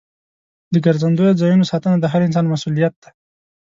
[0.73, 3.09] د ګرځندوی ځایونو ساتنه د هر انسان مسؤلیت دی.